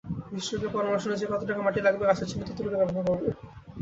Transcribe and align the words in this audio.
বিশেষজ্ঞের 0.31 0.73
পরামর্শ 0.75 1.03
অনুযায়ী 1.07 1.31
কতটুকু 1.31 1.61
মাটি 1.63 1.79
লাগবে, 1.81 2.03
গাছের 2.09 2.27
জন্য 2.29 2.43
ততটুকু 2.43 2.69
ব্যবহার 2.71 3.05
করবেন। 3.07 3.33